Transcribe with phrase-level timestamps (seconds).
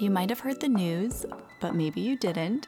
[0.00, 1.26] You might have heard the news,
[1.60, 2.66] but maybe you didn't.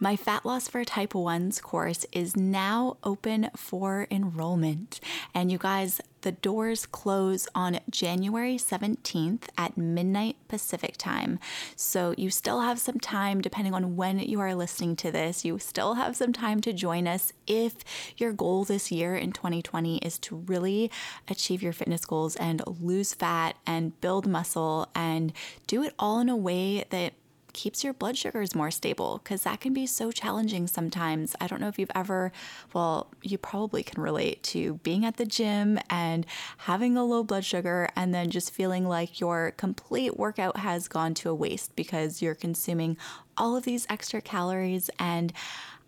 [0.00, 5.00] My Fat Loss for Type 1s course is now open for enrollment.
[5.32, 11.38] And you guys, the doors close on January 17th at midnight Pacific time.
[11.76, 15.58] So you still have some time, depending on when you are listening to this, you
[15.58, 17.76] still have some time to join us if
[18.16, 20.90] your goal this year in 2020 is to really
[21.28, 25.30] achieve your fitness goals and lose fat and build muscle and
[25.66, 27.12] do it all in a way that
[27.54, 31.34] keeps your blood sugars more stable because that can be so challenging sometimes.
[31.40, 32.32] I don't know if you've ever,
[32.74, 36.26] well, you probably can relate to being at the gym and
[36.58, 41.14] having a low blood sugar and then just feeling like your complete workout has gone
[41.14, 42.98] to a waste because you're consuming
[43.36, 45.32] all of these extra calories and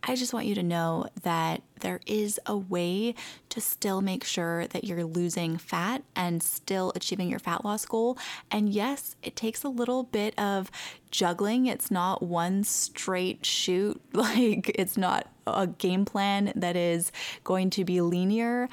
[0.09, 3.15] I just want you to know that there is a way
[3.49, 8.17] to still make sure that you're losing fat and still achieving your fat loss goal.
[8.49, 10.71] And yes, it takes a little bit of
[11.11, 11.67] juggling.
[11.67, 17.13] It's not one straight shoot, like, it's not a game plan that is
[17.45, 18.69] going to be linear,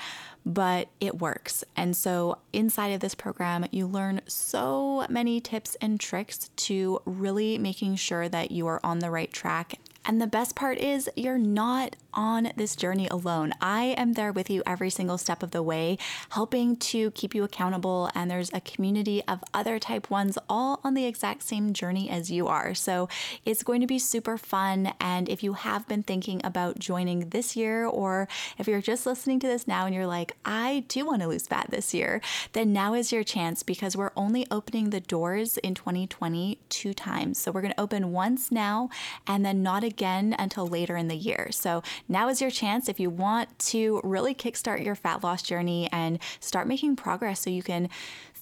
[0.45, 1.63] but it works.
[1.75, 7.57] And so, inside of this program, you learn so many tips and tricks to really
[7.57, 9.75] making sure that you are on the right track
[10.05, 13.53] and the best part is, you're not on this journey alone.
[13.61, 15.97] I am there with you every single step of the way,
[16.29, 18.09] helping to keep you accountable.
[18.13, 22.29] And there's a community of other type ones all on the exact same journey as
[22.29, 22.75] you are.
[22.75, 23.09] So
[23.45, 24.93] it's going to be super fun.
[24.99, 28.27] And if you have been thinking about joining this year, or
[28.57, 31.47] if you're just listening to this now and you're like, I do want to lose
[31.47, 32.21] fat this year,
[32.51, 37.39] then now is your chance because we're only opening the doors in 2020 two times.
[37.39, 38.89] So we're going to open once now
[39.25, 41.49] and then not again until later in the year.
[41.51, 45.89] So now is your chance if you want to really kickstart your fat loss journey
[45.91, 47.89] and start making progress so you can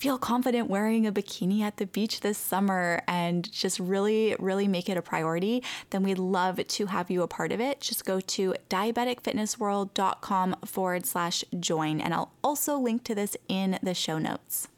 [0.01, 4.89] feel confident wearing a bikini at the beach this summer and just really, really make
[4.89, 5.61] it a priority,
[5.91, 7.79] then we'd love to have you a part of it.
[7.79, 13.93] Just go to diabeticfitnessworld.com forward slash join, and I'll also link to this in the
[13.93, 14.70] show notes.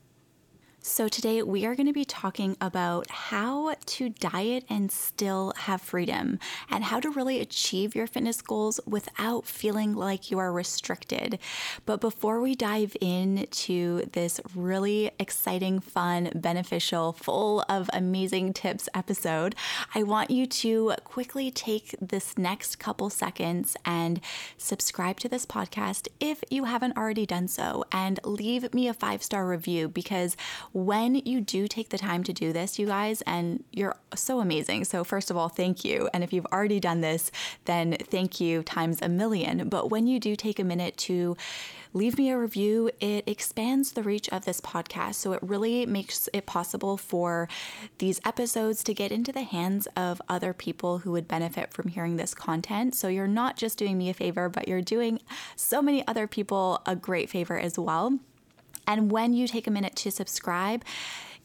[0.85, 5.81] So, today we are going to be talking about how to diet and still have
[5.81, 6.39] freedom
[6.69, 11.39] and how to really achieve your fitness goals without feeling like you are restricted.
[11.85, 19.55] But before we dive into this really exciting, fun, beneficial, full of amazing tips episode,
[19.95, 24.19] I want you to quickly take this next couple seconds and
[24.57, 29.23] subscribe to this podcast if you haven't already done so and leave me a five
[29.23, 30.35] star review because
[30.73, 34.83] when you do take the time to do this, you guys, and you're so amazing.
[34.85, 36.09] So, first of all, thank you.
[36.13, 37.31] And if you've already done this,
[37.65, 39.69] then thank you times a million.
[39.69, 41.37] But when you do take a minute to
[41.93, 45.15] leave me a review, it expands the reach of this podcast.
[45.15, 47.47] So, it really makes it possible for
[47.99, 52.17] these episodes to get into the hands of other people who would benefit from hearing
[52.17, 52.95] this content.
[52.95, 55.19] So, you're not just doing me a favor, but you're doing
[55.55, 58.17] so many other people a great favor as well.
[58.87, 60.83] And when you take a minute to subscribe,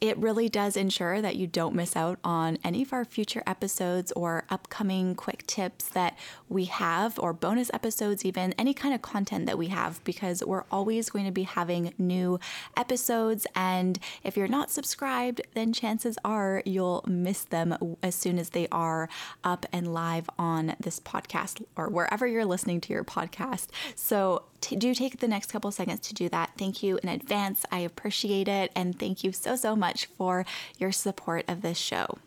[0.01, 4.13] it really does ensure that you don't miss out on any of our future episodes
[4.13, 6.17] or upcoming quick tips that
[6.49, 10.63] we have, or bonus episodes, even any kind of content that we have, because we're
[10.71, 12.39] always going to be having new
[12.77, 13.45] episodes.
[13.57, 18.69] And if you're not subscribed, then chances are you'll miss them as soon as they
[18.71, 19.09] are
[19.43, 23.67] up and live on this podcast or wherever you're listening to your podcast.
[23.97, 26.53] So t- do take the next couple seconds to do that.
[26.57, 27.65] Thank you in advance.
[27.71, 28.73] I appreciate it.
[28.75, 30.45] And thank you so, so much for
[30.79, 32.19] your support of this show.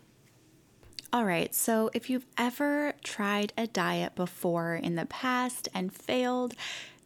[1.14, 6.54] All right, so if you've ever tried a diet before in the past and failed,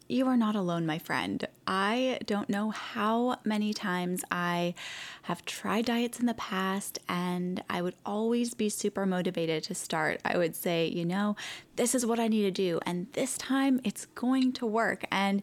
[0.08, 1.48] you are not alone, my friend.
[1.66, 4.76] I don't know how many times I
[5.24, 10.22] have tried diets in the past, and I would always be super motivated to start.
[10.24, 11.36] I would say, you know,
[11.76, 15.06] this is what I need to do, and this time it's going to work.
[15.12, 15.42] And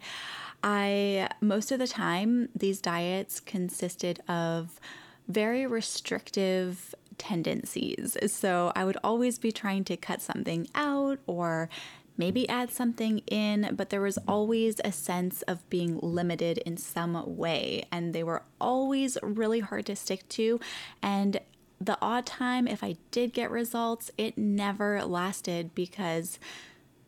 [0.62, 4.78] I, most of the time, these diets consisted of
[5.26, 8.16] very restrictive tendencies.
[8.26, 11.68] So I would always be trying to cut something out or
[12.16, 17.36] maybe add something in, but there was always a sense of being limited in some
[17.36, 17.84] way.
[17.90, 20.60] And they were always really hard to stick to.
[21.02, 21.40] And
[21.80, 26.38] the odd time, if I did get results, it never lasted because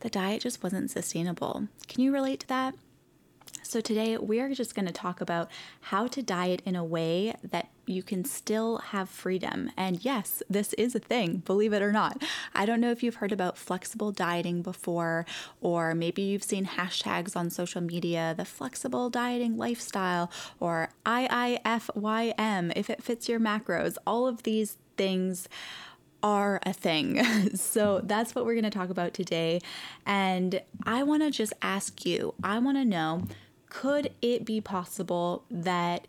[0.00, 1.68] the diet just wasn't sustainable.
[1.86, 2.74] Can you relate to that?
[3.62, 7.34] So, today we are just going to talk about how to diet in a way
[7.42, 9.70] that you can still have freedom.
[9.76, 12.22] And yes, this is a thing, believe it or not.
[12.54, 15.26] I don't know if you've heard about flexible dieting before,
[15.60, 22.90] or maybe you've seen hashtags on social media, the flexible dieting lifestyle, or IIFYM, if
[22.90, 23.96] it fits your macros.
[24.06, 25.48] All of these things
[26.22, 27.22] are a thing.
[27.54, 29.60] so that's what we're going to talk about today.
[30.06, 33.24] And I want to just ask you I want to know
[33.68, 36.06] could it be possible that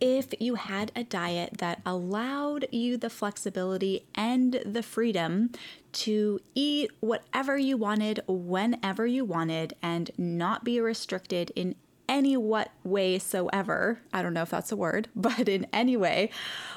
[0.00, 5.50] if you had a diet that allowed you the flexibility and the freedom
[5.92, 11.74] to eat whatever you wanted whenever you wanted and not be restricted in
[12.06, 15.96] any what way so ever i don't know if that's a word but in any
[15.96, 16.30] way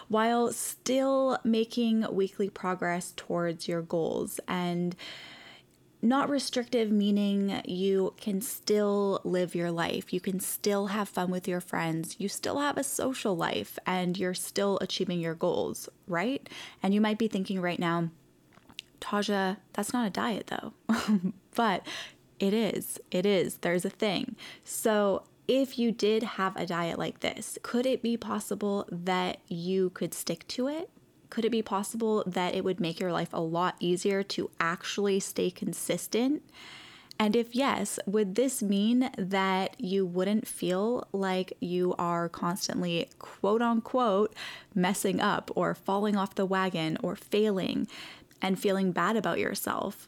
[0.07, 4.39] while still making weekly progress towards your goals.
[4.47, 4.95] And
[6.01, 10.13] not restrictive, meaning you can still live your life.
[10.13, 12.15] You can still have fun with your friends.
[12.19, 16.47] You still have a social life and you're still achieving your goals, right?
[16.83, 18.09] And you might be thinking right now,
[19.01, 20.73] Taja, that's not a diet though.
[21.55, 21.85] but
[22.39, 22.99] it is.
[23.11, 23.57] It is.
[23.57, 24.35] There's a thing.
[24.63, 29.91] So, if you did have a diet like this, could it be possible that you
[29.91, 30.89] could stick to it?
[31.29, 35.19] Could it be possible that it would make your life a lot easier to actually
[35.19, 36.41] stay consistent?
[37.19, 43.61] And if yes, would this mean that you wouldn't feel like you are constantly, quote
[43.61, 44.33] unquote,
[44.75, 47.87] messing up or falling off the wagon or failing
[48.41, 50.07] and feeling bad about yourself?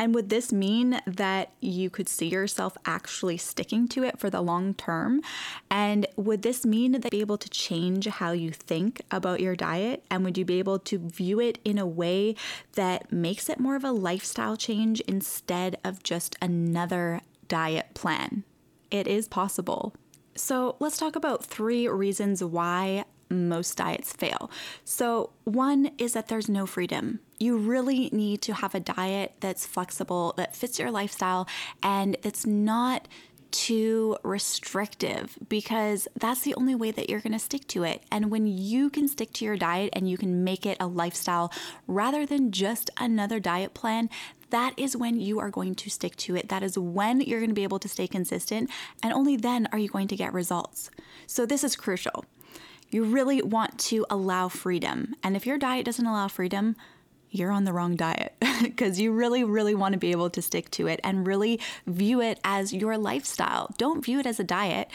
[0.00, 4.40] And would this mean that you could see yourself actually sticking to it for the
[4.40, 5.20] long term?
[5.70, 9.54] And would this mean that you'd be able to change how you think about your
[9.54, 10.02] diet?
[10.10, 12.34] And would you be able to view it in a way
[12.76, 18.44] that makes it more of a lifestyle change instead of just another diet plan?
[18.90, 19.94] It is possible.
[20.34, 24.50] So, let's talk about three reasons why most diets fail.
[24.84, 27.20] So, one is that there's no freedom.
[27.38, 31.48] You really need to have a diet that's flexible, that fits your lifestyle,
[31.82, 33.08] and that's not
[33.50, 38.02] too restrictive because that's the only way that you're going to stick to it.
[38.10, 41.52] And when you can stick to your diet and you can make it a lifestyle
[41.86, 44.08] rather than just another diet plan,
[44.50, 46.48] that is when you are going to stick to it.
[46.48, 48.70] That is when you're going to be able to stay consistent.
[49.02, 50.90] And only then are you going to get results.
[51.26, 52.24] So, this is crucial.
[52.90, 55.14] You really want to allow freedom.
[55.22, 56.76] And if your diet doesn't allow freedom,
[57.30, 60.70] you're on the wrong diet because you really, really want to be able to stick
[60.72, 63.72] to it and really view it as your lifestyle.
[63.78, 64.90] Don't view it as a diet.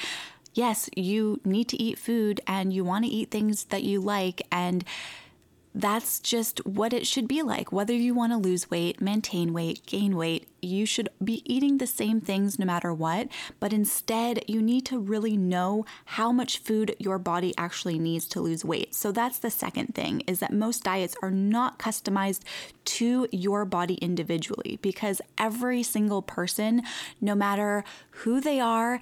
[0.54, 4.42] Yes, you need to eat food and you want to eat things that you like
[4.52, 4.84] and
[5.74, 7.72] that's just what it should be like.
[7.72, 11.88] Whether you want to lose weight, maintain weight, gain weight, you should be eating the
[11.88, 13.28] same things no matter what.
[13.60, 18.42] But instead, you need to really know how much food your body actually needs to
[18.42, 18.94] lose weight.
[18.96, 22.42] So that's the second thing is that most diets are not customized
[22.86, 26.84] to your body individually because every single person,
[27.22, 29.00] no matter who they are,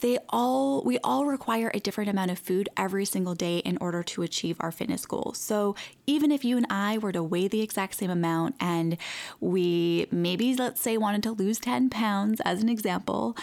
[0.00, 4.02] they all we all require a different amount of food every single day in order
[4.02, 5.38] to achieve our fitness goals.
[5.38, 5.74] So
[6.06, 8.96] even if you and I were to weigh the exact same amount and
[9.40, 13.36] we maybe let's say wanted to lose 10 pounds as an example,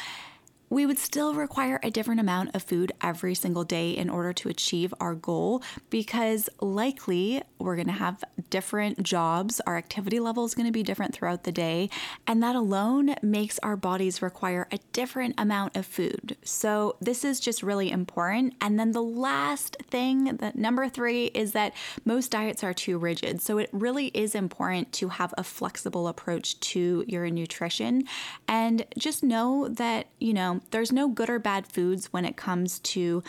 [0.70, 4.50] we would still require a different amount of food every single day in order to
[4.50, 9.60] achieve our goal because likely we're going to have different jobs.
[9.62, 11.90] Our activity level is going to be different throughout the day.
[12.26, 16.38] And that alone makes our bodies require a different amount of food.
[16.44, 18.54] So this is just really important.
[18.62, 21.74] And then the last thing, that number three, is that
[22.06, 23.42] most diets are too rigid.
[23.42, 28.04] So it really is important to have a flexible approach to your nutrition
[28.48, 30.34] and just know that, you
[30.72, 33.24] there's no good or bad foods when it comes to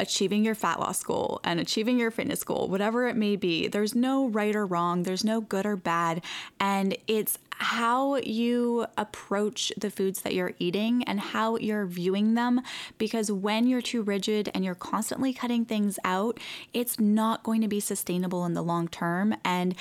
[0.00, 3.68] achieving your fat loss goal and achieving your fitness goal, whatever it may be.
[3.68, 6.22] There's no right or wrong, there's no good or bad.
[6.60, 12.60] And it's how you approach the foods that you're eating and how you're viewing them.
[12.98, 16.38] Because when you're too rigid and you're constantly cutting things out,
[16.72, 19.34] it's not going to be sustainable in the long term.
[19.44, 19.74] And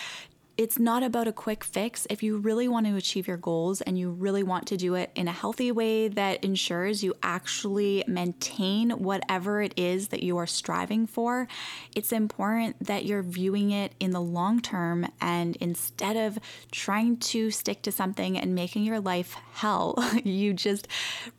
[0.58, 2.08] it's not about a quick fix.
[2.10, 5.12] If you really want to achieve your goals and you really want to do it
[5.14, 10.48] in a healthy way that ensures you actually maintain whatever it is that you are
[10.48, 11.48] striving for,
[11.96, 16.40] it's important that you're viewing it in the long term and instead of
[16.72, 20.88] trying to stick to something and making your life hell, you just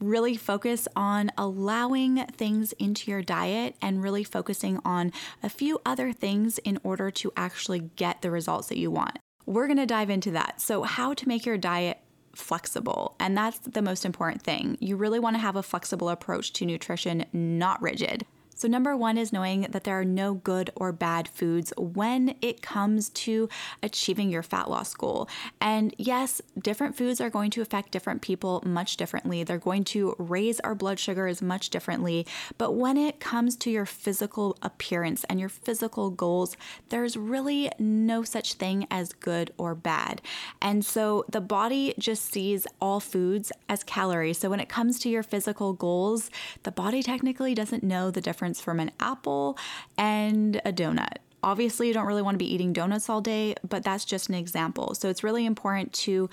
[0.00, 6.12] really focus on allowing things into your diet and really focusing on a few other
[6.12, 9.07] things in order to actually get the results that you want.
[9.48, 10.60] We're going to dive into that.
[10.60, 11.98] So, how to make your diet
[12.34, 13.16] flexible.
[13.18, 14.76] And that's the most important thing.
[14.78, 18.26] You really want to have a flexible approach to nutrition, not rigid.
[18.58, 22.60] So, number one is knowing that there are no good or bad foods when it
[22.60, 23.48] comes to
[23.84, 25.28] achieving your fat loss goal.
[25.60, 29.44] And yes, different foods are going to affect different people much differently.
[29.44, 32.26] They're going to raise our blood sugars much differently.
[32.58, 36.56] But when it comes to your physical appearance and your physical goals,
[36.88, 40.20] there's really no such thing as good or bad.
[40.60, 44.38] And so the body just sees all foods as calories.
[44.38, 46.28] So when it comes to your physical goals,
[46.64, 49.58] the body technically doesn't know the difference difference from an apple
[49.98, 51.18] and a donut.
[51.42, 54.34] Obviously, you don't really want to be eating donuts all day, but that's just an
[54.34, 54.94] example.
[54.94, 56.28] So it's really important to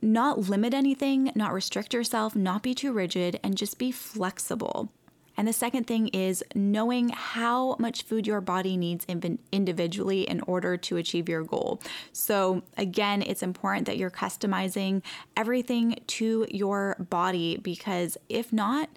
[0.00, 4.90] not limit anything, not restrict yourself, not be too rigid, and just be flexible.
[5.36, 9.06] And the second thing is knowing how much food your body needs
[9.50, 11.80] individually in order to achieve your goal.
[12.12, 15.02] So, again, it's important that you're customizing
[15.36, 18.90] everything to your body because if not,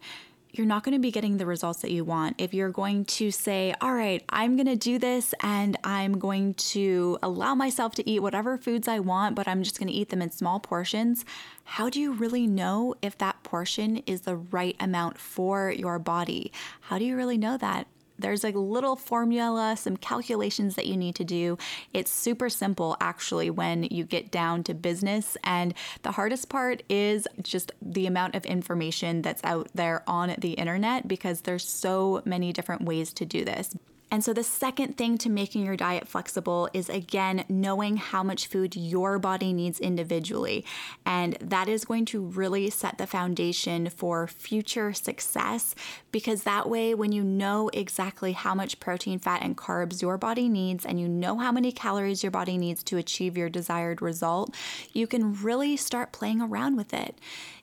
[0.58, 2.36] you're not going to be getting the results that you want.
[2.38, 6.54] If you're going to say, all right, I'm going to do this and I'm going
[6.56, 10.10] to allow myself to eat whatever foods I want, but I'm just going to eat
[10.10, 11.26] them in small portions,
[11.64, 16.52] how do you really know if that portion is the right amount for your body?
[16.82, 17.88] How do you really know that?
[18.18, 21.58] There's a little formula, some calculations that you need to do.
[21.94, 25.38] It's super simple actually when you get down to business.
[25.44, 30.54] And the hardest part is just the amount of information that's out there on the
[30.54, 33.76] internet because there's so many different ways to do this.
[34.12, 38.48] And so, the second thing to making your diet flexible is again knowing how much
[38.48, 40.64] food your body needs individually.
[41.06, 45.74] And that is going to really set the foundation for future success
[46.12, 50.48] because that way, when you know exactly how much protein, fat, and carbs your body
[50.48, 54.56] needs, and you know how many calories your body needs to achieve your desired result,
[54.94, 57.18] you can really start playing around with it.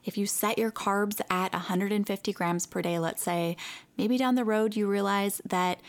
[0.05, 3.57] If you set your carbs at 150 grams per day, let's say,
[3.97, 5.81] maybe down the road you realize that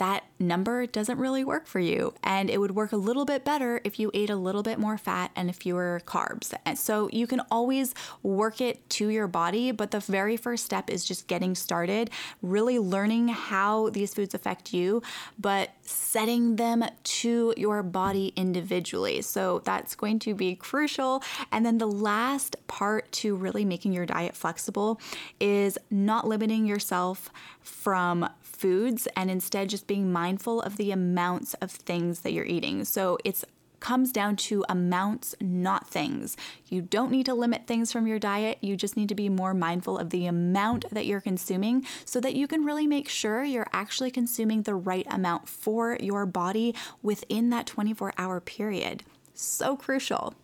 [0.00, 2.14] that number doesn't really work for you.
[2.24, 4.96] And it would work a little bit better if you ate a little bit more
[4.96, 6.54] fat and fewer carbs.
[6.64, 10.88] And so you can always work it to your body, but the very first step
[10.88, 12.08] is just getting started,
[12.40, 15.02] really learning how these foods affect you,
[15.38, 19.20] but setting them to your body individually.
[19.20, 21.22] So that's going to be crucial.
[21.52, 24.98] And then the last part to really making your diet flexible
[25.38, 27.30] is not limiting yourself
[27.60, 28.26] from
[28.60, 32.84] foods and instead just being mindful of the amounts of things that you're eating.
[32.84, 33.44] So it's
[33.80, 36.36] comes down to amounts, not things.
[36.68, 38.58] You don't need to limit things from your diet.
[38.60, 42.34] You just need to be more mindful of the amount that you're consuming so that
[42.34, 47.48] you can really make sure you're actually consuming the right amount for your body within
[47.50, 49.02] that 24 hour period.
[49.32, 50.34] So crucial.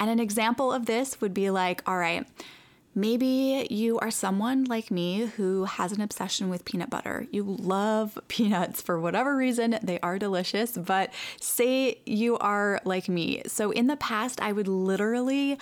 [0.00, 2.26] And an example of this would be like, all right,
[2.94, 7.26] Maybe you are someone like me who has an obsession with peanut butter.
[7.30, 13.42] You love peanuts for whatever reason, they are delicious, but say you are like me.
[13.46, 15.58] So in the past, I would literally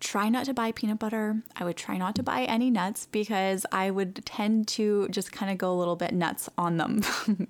[0.00, 1.42] try not to buy peanut butter.
[1.56, 5.52] I would try not to buy any nuts because I would tend to just kind
[5.52, 7.02] of go a little bit nuts on them.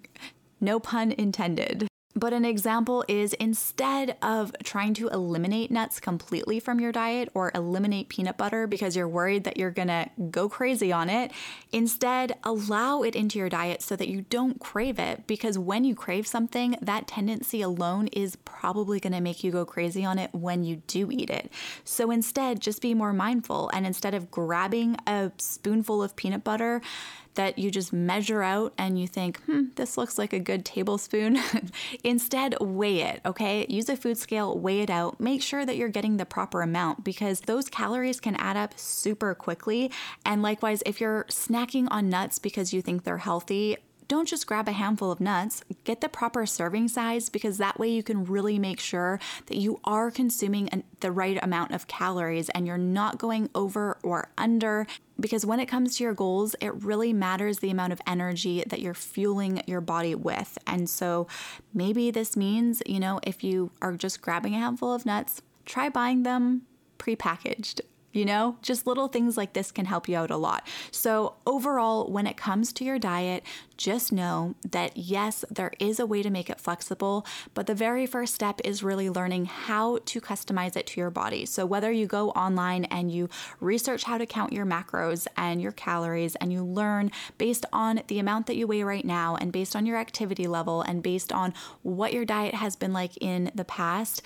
[0.60, 1.88] no pun intended.
[2.14, 7.50] But an example is instead of trying to eliminate nuts completely from your diet or
[7.54, 11.32] eliminate peanut butter because you're worried that you're gonna go crazy on it,
[11.72, 15.26] instead allow it into your diet so that you don't crave it.
[15.26, 20.04] Because when you crave something, that tendency alone is probably gonna make you go crazy
[20.04, 21.50] on it when you do eat it.
[21.82, 26.82] So instead, just be more mindful and instead of grabbing a spoonful of peanut butter,
[27.34, 31.38] that you just measure out and you think, hmm, this looks like a good tablespoon.
[32.04, 33.66] Instead, weigh it, okay?
[33.68, 37.04] Use a food scale, weigh it out, make sure that you're getting the proper amount
[37.04, 39.90] because those calories can add up super quickly.
[40.24, 43.76] And likewise, if you're snacking on nuts because you think they're healthy,
[44.08, 47.88] don't just grab a handful of nuts, get the proper serving size because that way
[47.88, 52.48] you can really make sure that you are consuming an, the right amount of calories
[52.50, 54.86] and you're not going over or under.
[55.20, 58.80] Because when it comes to your goals, it really matters the amount of energy that
[58.80, 60.58] you're fueling your body with.
[60.66, 61.26] And so
[61.72, 65.88] maybe this means, you know, if you are just grabbing a handful of nuts, try
[65.88, 66.62] buying them
[66.98, 67.80] prepackaged
[68.12, 70.66] you know, just little things like this can help you out a lot.
[70.90, 73.42] So, overall, when it comes to your diet,
[73.76, 78.06] just know that yes, there is a way to make it flexible, but the very
[78.06, 81.46] first step is really learning how to customize it to your body.
[81.46, 85.72] So, whether you go online and you research how to count your macros and your
[85.72, 89.74] calories, and you learn based on the amount that you weigh right now, and based
[89.74, 93.64] on your activity level, and based on what your diet has been like in the
[93.64, 94.22] past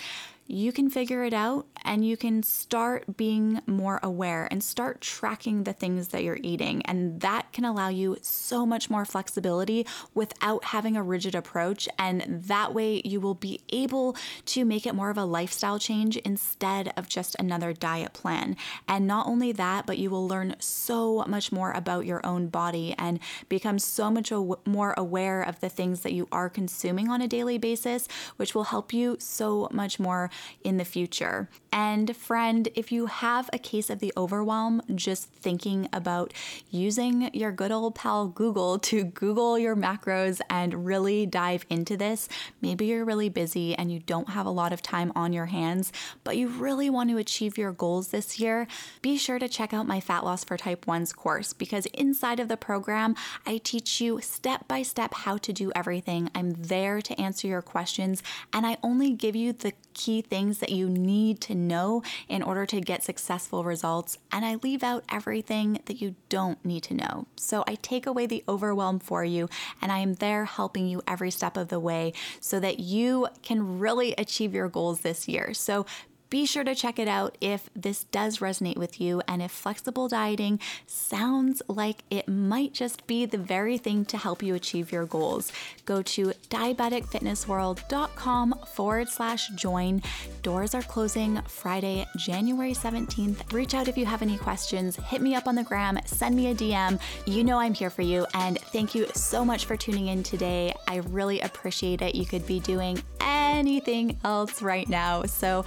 [0.46, 5.64] you can figure it out and you can start being more aware and start tracking
[5.64, 6.82] the things that you're eating.
[6.86, 11.88] And that can allow you so much more flexibility without having a rigid approach.
[11.98, 16.16] And that way, you will be able to make it more of a lifestyle change
[16.18, 18.56] instead of just another diet plan.
[18.88, 22.94] And not only that, but you will learn so much more about your own body
[22.98, 24.32] and become so much
[24.64, 28.64] more aware of the things that you are consuming on a daily basis, which will
[28.64, 30.30] help you so much more
[30.62, 31.48] in the future.
[31.72, 36.32] And friend, if you have a case of the overwhelm, just thinking about
[36.70, 42.28] using your good old pal Google to Google your macros and really dive into this,
[42.62, 45.92] maybe you're really busy and you don't have a lot of time on your hands,
[46.24, 48.66] but you really want to achieve your goals this year,
[49.02, 52.48] be sure to check out my Fat Loss for Type 1's course because inside of
[52.48, 53.14] the program,
[53.46, 56.30] I teach you step by step how to do everything.
[56.34, 60.70] I'm there to answer your questions and I only give you the key things that
[60.70, 65.80] you need to know in order to get successful results, and I leave out everything
[65.86, 67.26] that you don't need to know.
[67.36, 69.48] So I take away the overwhelm for you,
[69.80, 73.78] and I am there helping you every step of the way so that you can
[73.78, 75.54] really achieve your goals this year.
[75.54, 75.86] So
[76.28, 80.08] be sure to check it out if this does resonate with you and if flexible
[80.08, 85.06] dieting sounds like it might just be the very thing to help you achieve your
[85.06, 85.52] goals.
[85.84, 90.02] Go to diabeticfitnessworld.com forward slash join.
[90.42, 93.52] Doors are closing Friday, January 17th.
[93.52, 94.96] Reach out if you have any questions.
[94.96, 96.98] Hit me up on the gram, send me a DM.
[97.26, 98.26] You know I'm here for you.
[98.34, 100.74] And thank you so much for tuning in today.
[100.88, 102.14] I really appreciate it.
[102.14, 105.24] You could be doing anything else right now.
[105.24, 105.64] So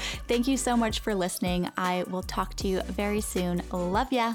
[0.50, 1.70] you so much for listening.
[1.78, 3.62] I will talk to you very soon.
[3.72, 4.34] Love ya.